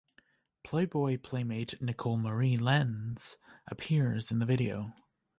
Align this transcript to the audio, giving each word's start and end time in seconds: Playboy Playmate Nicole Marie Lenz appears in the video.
Playboy 0.63 1.19
Playmate 1.19 1.79
Nicole 1.79 2.17
Marie 2.17 2.57
Lenz 2.57 3.37
appears 3.67 4.31
in 4.31 4.39
the 4.39 4.47
video. 4.47 4.95